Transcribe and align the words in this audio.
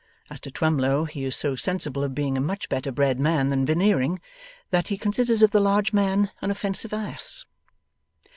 As 0.31 0.39
to 0.39 0.49
Twemlow, 0.49 1.05
he 1.05 1.25
is 1.25 1.35
so 1.35 1.55
sensible 1.55 2.03
of 2.03 2.15
being 2.15 2.35
a 2.35 2.41
much 2.41 2.69
better 2.69 2.91
bred 2.91 3.19
man 3.19 3.49
than 3.49 3.67
Veneering, 3.67 4.19
that 4.71 4.87
he 4.87 4.97
considers 4.97 5.41
the 5.41 5.59
large 5.59 5.93
man 5.93 6.31
an 6.41 6.49
offensive 6.49 6.91
ass. 6.91 7.45